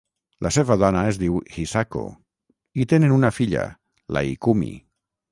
La 0.45 0.51
seva 0.53 0.75
dona 0.83 1.01
es 1.09 1.17
diu 1.23 1.35
Hisako, 1.63 2.01
i 2.83 2.87
tenen 2.93 3.13
una 3.19 3.31
filla, 3.39 3.67
la 4.17 4.23
Ikumi. 4.31 4.71